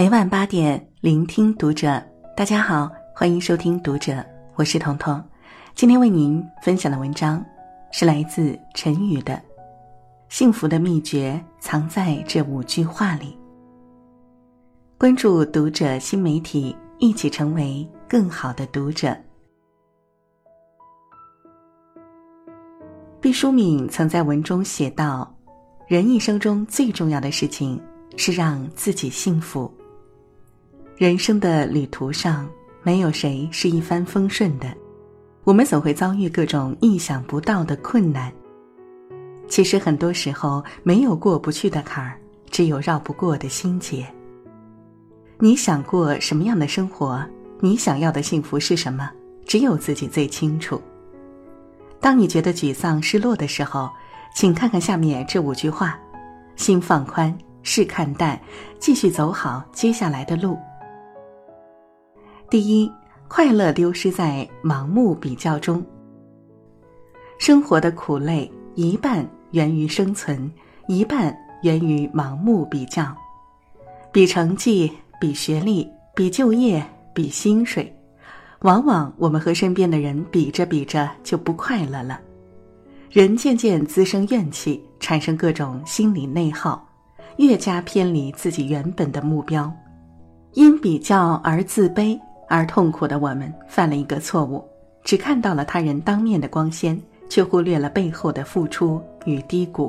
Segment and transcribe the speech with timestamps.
[0.00, 2.02] 每晚八点，聆听读者。
[2.34, 4.24] 大家好，欢迎收听读者，
[4.54, 5.22] 我是彤彤。
[5.74, 7.44] 今天为您分享的文章
[7.92, 9.34] 是来自陈宇的
[10.30, 13.26] 《幸福的秘诀藏在这五句话里》。
[14.96, 19.14] 关注读者新媒体，一起成为更好的读者。
[23.20, 25.30] 毕淑敏曾在文中写道
[25.86, 27.78] ：“人一生中最重要的事情
[28.16, 29.70] 是让自己幸福。”
[31.00, 32.46] 人生的旅途上，
[32.82, 34.70] 没有谁是一帆风顺的，
[35.44, 38.30] 我们总会遭遇各种意想不到的困难。
[39.48, 42.18] 其实很多时候，没有过不去的坎儿，
[42.50, 44.06] 只有绕不过的心结。
[45.38, 47.24] 你想过什么样的生活？
[47.60, 49.10] 你想要的幸福是什么？
[49.46, 50.78] 只有自己最清楚。
[51.98, 53.88] 当你觉得沮丧、失落的时候，
[54.34, 55.98] 请看看下面这五句话：
[56.56, 58.38] 心放宽，事看淡，
[58.78, 60.58] 继续走好接下来的路。
[62.50, 62.90] 第一，
[63.28, 65.80] 快乐丢失在盲目比较中。
[67.38, 70.50] 生活的苦累一半源于生存，
[70.88, 73.16] 一半源于盲目比较，
[74.10, 76.84] 比成绩，比学历，比就业，
[77.14, 77.96] 比薪水。
[78.62, 82.20] 往往我们和身边的人比着比着就不快乐了，
[83.10, 86.84] 人渐渐滋生怨气，产生各种心理内耗，
[87.36, 89.72] 越加偏离自己原本的目标，
[90.54, 92.18] 因比较而自卑。
[92.50, 94.62] 而痛苦的我们犯了一个错误，
[95.04, 99.88] 只看到了他人当面的光鲜，却忽略了背后的付出与低谷。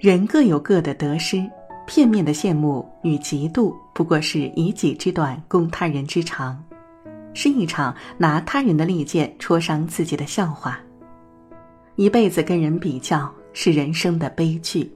[0.00, 1.48] 人各有各的得失，
[1.86, 6.60] 片面的羡慕与嫉妒，不过是以己之短攻他人之长，
[7.32, 10.80] 是一场拿他人的利剑戳伤自己的笑话。
[11.94, 14.92] 一辈子跟人比较是人生的悲剧，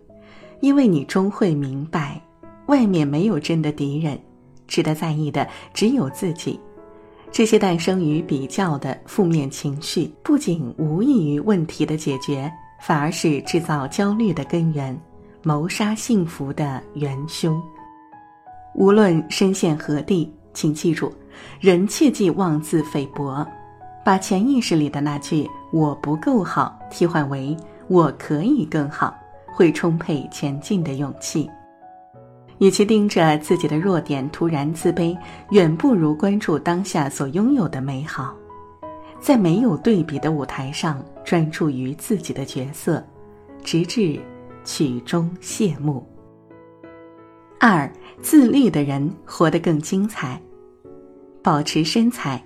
[0.59, 2.20] 因为你终会明白，
[2.66, 4.19] 外面没有真的敌人。
[4.72, 6.59] 值得在意的只有自己。
[7.31, 12.50] 这些诞生于比较的负面情绪，不仅无益于问题的解决，
[12.81, 14.99] 反而是制造焦虑的根源，
[15.43, 17.62] 谋杀幸福的元凶。
[18.75, 21.12] 无论身陷何地，请记住，
[21.60, 23.47] 人切忌妄自菲薄，
[24.03, 27.54] 把潜意识里的那句“我不够好”替换为
[27.89, 29.15] “我可以更好”，
[29.54, 31.50] 会充沛前进的勇气。
[32.62, 35.19] 与其盯着自己的弱点突然自卑，
[35.50, 38.37] 远不如关注当下所拥有的美好，
[39.19, 43.05] 在没有对比的舞台上专注于自己的角色，
[43.65, 44.17] 直至
[44.65, 46.06] 曲终谢幕。
[47.59, 50.41] 二，自律的人活得更精彩。
[51.43, 52.41] 保持身材，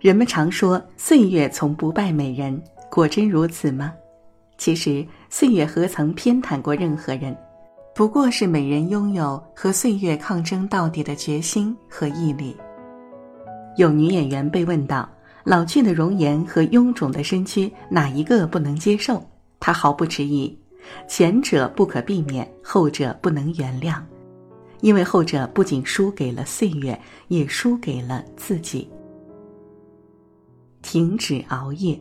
[0.00, 3.92] 人们常说岁月从不败美人，果真如此吗？
[4.58, 7.36] 其实岁月何曾偏袒过任何人。
[7.94, 12.56] 不过是美人拥有和岁月抗争到底的决心和毅力。
[13.76, 15.08] 有女演员被问到
[15.44, 19.22] 老去的容颜和臃肿的身躯哪一个不能接受，
[19.60, 20.58] 她毫不迟疑：
[21.06, 24.00] 前者不可避免，后者不能原谅，
[24.80, 26.98] 因为后者不仅输给了岁月，
[27.28, 28.88] 也输给了自己。
[30.80, 32.00] 停止熬夜，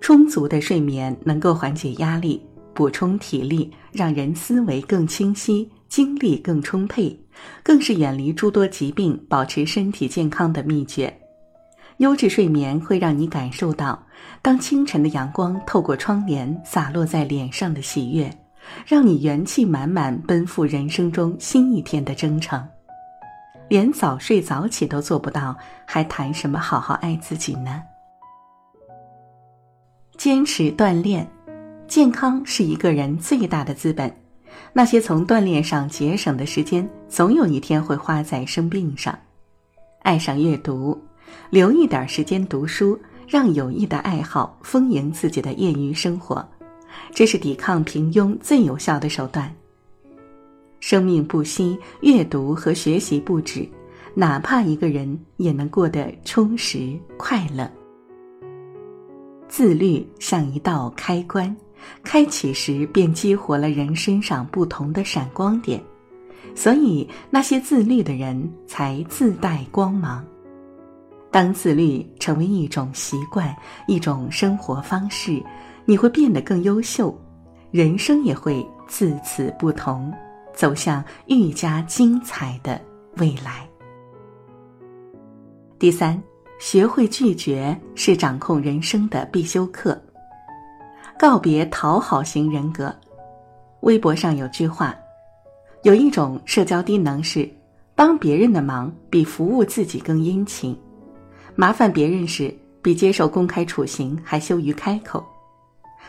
[0.00, 2.44] 充足的睡眠能够缓解压力。
[2.74, 7.18] 补充体力，让人思维更清晰，精力更充沛，
[7.62, 11.12] 更是远离诸多疾病、保持身体健康的秘诀。
[11.98, 14.02] 优质睡眠会让你感受到，
[14.42, 18.28] 当清晨的阳光透过窗帘洒落在脸上的喜悦，
[18.84, 22.62] 让你元气满满，奔赴人生中新一天的征程。
[23.68, 27.80] 连早睡早起都做不到，还谈什么好好爱自己呢？
[30.16, 31.26] 坚持锻炼。
[31.86, 34.12] 健康是一个人最大的资本，
[34.72, 39.16] 那些从锻炼上节省的时间，总有一天会花在生病上。
[40.00, 41.00] 爱上阅读，
[41.50, 46.46] 留一点时间读书，让有益的爱好丰盈自己的业余生活，
[47.12, 49.54] 这是抵抗平庸最有效的手段。
[50.80, 53.66] 生命不息，阅读和学习不止，
[54.14, 57.70] 哪怕一个人也能过得充实快乐。
[59.48, 61.54] 自律像一道开关。
[62.02, 65.82] 开启时便激活了人身上不同的闪光点，
[66.54, 70.24] 所以那些自律的人才自带光芒。
[71.30, 73.54] 当自律成为一种习惯、
[73.88, 75.42] 一种生活方式，
[75.84, 77.12] 你会变得更优秀，
[77.72, 80.12] 人生也会自此不同，
[80.54, 82.80] 走向愈加精彩的
[83.16, 83.68] 未来。
[85.76, 86.22] 第三，
[86.60, 90.00] 学会拒绝是掌控人生的必修课。
[91.18, 92.94] 告别讨好型人格。
[93.80, 94.94] 微博上有句话
[95.84, 97.48] ：“有一种社交低能是，
[97.94, 100.76] 帮别人的忙比服务自己更殷勤，
[101.54, 105.24] 麻烦别人时比接受公开处刑还羞于开口，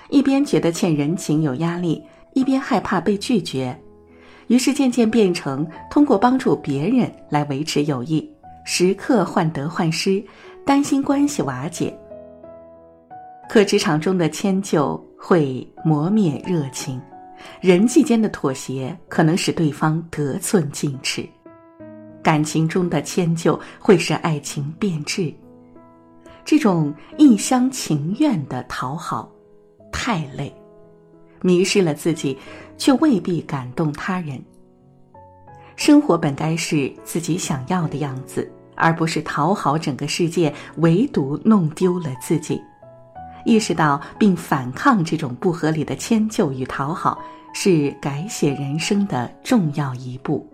[0.10, 2.02] 一边觉得欠人情有压力，
[2.34, 3.78] 一边害怕被拒绝，
[4.48, 8.28] 于是渐渐变成通过帮助别人来维持友谊，
[8.66, 10.24] 时刻患得患失，
[10.66, 11.96] 担心关系瓦解。
[13.47, 17.01] 可职场中的迁就会磨灭热情。
[17.62, 21.27] 人际间的妥协可能使对方得寸进尺，
[22.24, 25.33] 感情中的迁就会使爱情变质。
[26.44, 29.31] 这种一厢情愿的讨好，
[29.92, 30.53] 太累，
[31.42, 32.38] 迷失了自己，
[32.77, 34.42] 却未必感动他人。
[35.75, 42.62] 生活本该是自己想要的样子，而不是讨好整个世界，唯独弄丢了自己。
[43.45, 47.18] 意识到并反抗这种不合理的迁就与讨好，
[47.53, 50.45] 是改写人生的重要一步。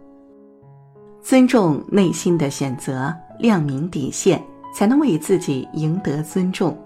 [1.23, 4.43] 尊重内心的选择，亮明底线，
[4.73, 6.77] 才能为自己赢得尊重。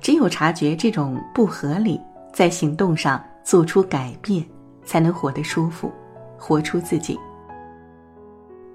[0.00, 2.00] 只有察觉这种不合理，
[2.32, 4.44] 在行动上做出改变，
[4.84, 5.90] 才能活得舒服，
[6.38, 7.18] 活出自己。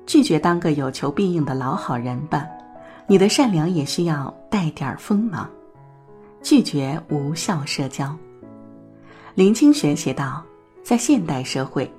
[0.06, 2.46] 拒绝当个有求必应的老好人吧，
[3.08, 5.50] 你的善良也需要带点锋芒。
[6.42, 8.16] 拒绝无效社交。
[9.36, 10.44] 林清玄写道，
[10.84, 11.92] 在现代社会，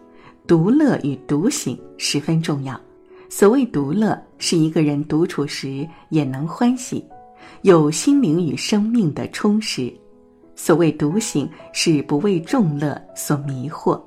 [0.46, 2.80] 独乐与独醒十分重要。
[3.28, 7.04] 所谓独乐，是一个人独处时也能欢喜，
[7.62, 9.92] 有心灵与生命的充实；
[10.56, 14.00] 所谓独醒，是不为众乐所迷惑。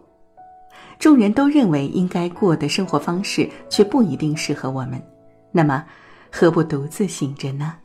[0.98, 5.02] 众人都认为应该过的生活方式，却不一定适合我们。
[5.52, 5.86] 那么，
[6.32, 7.76] 何不独自醒着呢？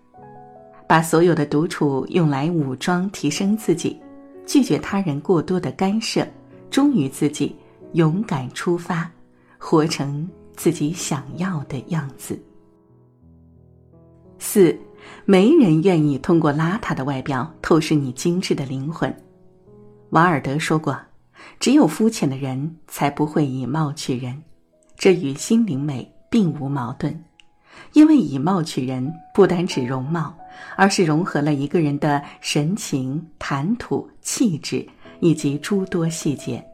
[0.88, 4.00] 把所有的独处用来武装提升自己，
[4.47, 6.27] 拒绝他人过多的干涉，
[6.71, 7.56] 忠于自己，
[7.93, 9.11] 勇敢出发，
[9.59, 12.41] 活成自己想要的样子。
[14.38, 14.79] 四，
[15.25, 19.12] 没人愿意通过邋遢的外表透视你精致的灵魂。
[20.11, 20.97] 瓦尔德说过
[21.59, 24.41] ：“只有肤浅的人才不会以貌取人。”
[24.97, 27.25] 这与心灵美并无矛盾。
[27.93, 30.35] 因为以貌取人不单指容貌，
[30.76, 34.87] 而是融合了一个人的神情、谈吐、气质
[35.20, 36.64] 以及诸多细节。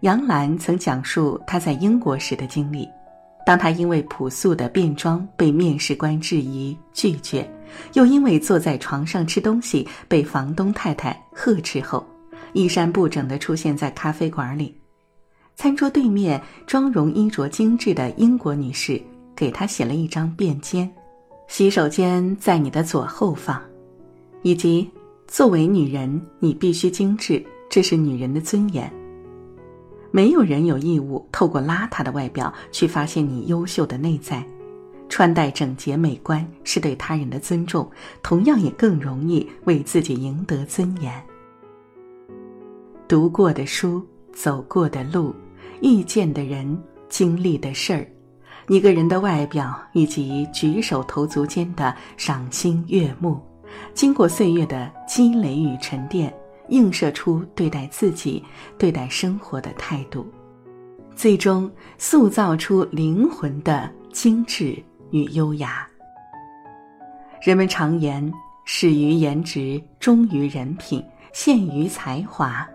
[0.00, 2.88] 杨澜曾讲述她在英国时的经历：
[3.46, 7.48] 当她因为朴素的便装被面试官质疑拒绝，
[7.94, 12.06] 又因为坐在床上吃东西被房东太太呵斥后，
[12.52, 14.76] 衣衫不整地出现在咖啡馆里，
[15.56, 19.00] 餐桌对面妆容衣着精致的英国女士。
[19.36, 20.88] 给她写了一张便笺，
[21.46, 23.60] 洗手间在你的左后方，
[24.42, 24.90] 以及
[25.26, 28.92] 作为女人你必须精致，这是女人的尊严。
[30.10, 34.44] 没有人有义务透过邋遢的外表去发现你优秀的内在，
[35.08, 37.90] 穿戴整洁美观是对他人的尊重，
[38.22, 41.12] 同样也更容易为自己赢得尊严。
[43.06, 44.02] 读过的书，
[44.32, 45.34] 走过的路，
[45.82, 48.06] 遇见的人，经历的事儿。
[48.68, 53.40] 一个人的外表以及举手投足间的赏心悦目，
[53.92, 56.32] 经过岁月的积累与沉淀，
[56.68, 58.42] 映射出对待自己、
[58.78, 60.26] 对待生活的态度，
[61.14, 65.86] 最终塑造出灵魂的精致与优雅。
[67.42, 68.32] 人们常言
[68.64, 71.04] ：“始于颜值，忠于人品，
[71.34, 72.66] 陷于才华。”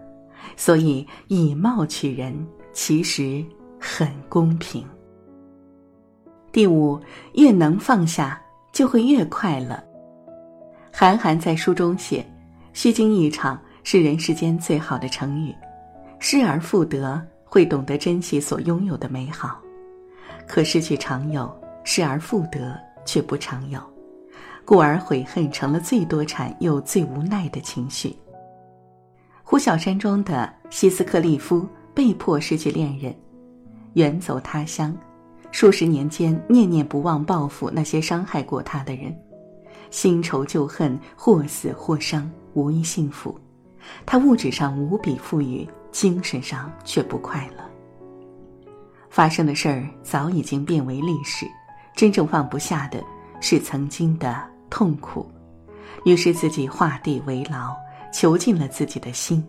[0.55, 2.35] 所以以貌取人
[2.73, 3.43] 其实
[3.79, 4.85] 很公平。
[6.51, 6.99] 第五，
[7.33, 8.41] 越能放下，
[8.71, 9.81] 就会越快乐。
[10.91, 12.25] 韩寒在书中写
[12.73, 15.53] ：“虚惊一场是人世间最好的成语，
[16.19, 19.61] 失而复得，会懂得珍惜所拥有的美好。
[20.47, 22.75] 可失去常有，失而复得
[23.05, 23.79] 却不常有，
[24.65, 28.17] 故而悔恨成了最多产又最无奈的情绪。”
[29.43, 33.15] 呼啸山庄的希斯克利夫被迫失去恋人，
[33.93, 34.95] 远走他乡。
[35.51, 39.15] 数十年间，念念不忘报复那些伤害过他的人，
[39.89, 43.37] 新仇旧恨，或死或伤，无一幸福。
[44.05, 47.63] 他物质上无比富裕，精神上却不快乐。
[49.09, 51.47] 发生的事儿早已经变为历史，
[51.95, 53.03] 真正放不下的
[53.41, 55.27] 是曾经的痛苦。
[56.05, 57.75] 于是自己画地为牢，
[58.13, 59.43] 囚禁了自己的心。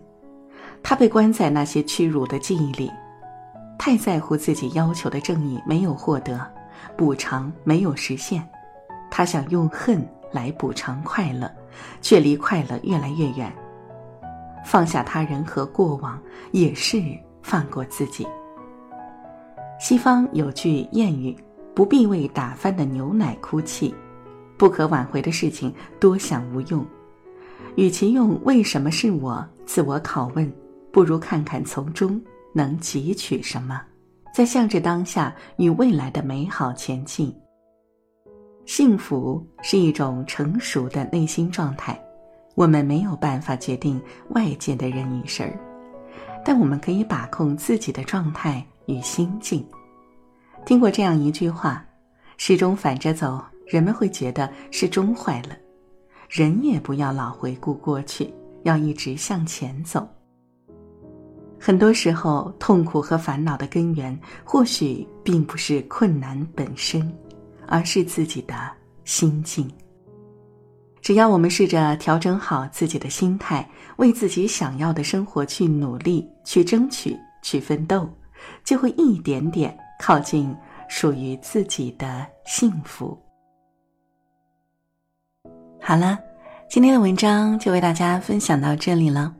[0.81, 2.91] 他被关在那些屈辱的记忆里。
[3.83, 6.39] 太在乎自己要求的正义没有获得，
[6.95, 8.47] 补偿没有实现，
[9.09, 11.51] 他想用恨来补偿快乐，
[11.99, 13.51] 却离快乐越来越远。
[14.63, 16.21] 放下他人和过往，
[16.51, 17.01] 也是
[17.41, 18.27] 放过自己。
[19.79, 21.35] 西方有句谚语
[21.73, 23.95] ：“不必为打翻的牛奶哭泣，
[24.59, 26.85] 不可挽回的事情多想无用。”
[27.77, 30.53] 与其用“为什么是我”自我拷问，
[30.91, 32.21] 不如看看从中
[32.53, 33.81] 能汲取什么，
[34.33, 37.35] 在向着当下与未来的美好前进。
[38.65, 41.99] 幸福是一种成熟的内心状态，
[42.55, 45.59] 我们没有办法决定外界的人与事儿，
[46.45, 49.65] 但我们可以把控自己的状态与心境。
[50.65, 51.83] 听过这样一句话
[52.37, 55.57] ：“时钟反着走，人们会觉得时钟坏了。”
[56.29, 58.31] 人也不要老回顾过去，
[58.63, 60.07] 要一直向前走。
[61.63, 67.13] 很多时候，痛苦和烦恼的根源，或许并不是困难本身，
[67.67, 68.55] 而是自己的
[69.05, 69.69] 心境。
[71.01, 78.09] 只要我们试着调整好自己的心态，为自己想要的生活去努力、去争取、去奋斗，
[78.63, 80.51] 就会一点点靠近
[80.89, 83.15] 属于自己的幸福。
[85.79, 86.17] 好了，
[86.67, 89.35] 今天的文章就为大家分享到这里了。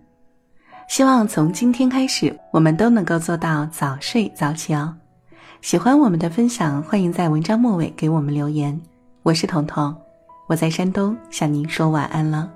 [0.91, 4.93] 希望从今天开始，我们都能够做到早睡早起哦。
[5.61, 8.77] 喜欢我们的分享，欢迎在文章末尾给我们留言。
[9.23, 9.95] 我是彤彤，
[10.47, 12.51] 我在山东向您说晚安了。